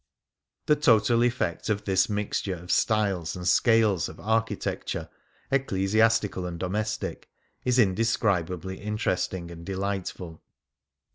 [0.65, 5.09] The total effect of this mixture of styles and scales of architecture,
[5.51, 7.29] ecclesiastical and domestic,
[7.65, 10.41] is indescribably interesting and de lightful.